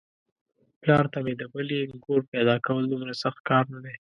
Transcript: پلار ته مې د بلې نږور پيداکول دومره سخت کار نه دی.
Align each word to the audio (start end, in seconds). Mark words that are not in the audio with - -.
پلار 0.81 1.05
ته 1.13 1.19
مې 1.25 1.33
د 1.37 1.43
بلې 1.53 1.79
نږور 1.91 2.21
پيداکول 2.33 2.83
دومره 2.87 3.13
سخت 3.23 3.39
کار 3.49 3.63
نه 3.73 3.79
دی. 3.85 3.95